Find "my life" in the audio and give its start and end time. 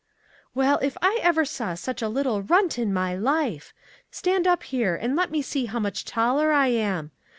2.91-3.71